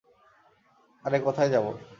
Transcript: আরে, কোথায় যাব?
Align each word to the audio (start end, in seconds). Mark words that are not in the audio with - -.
আরে, 1.05 1.17
কোথায় 1.19 1.49
যাব? 1.49 1.65